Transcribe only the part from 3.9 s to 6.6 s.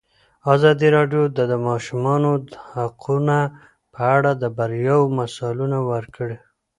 په اړه د بریاوو مثالونه ورکړي.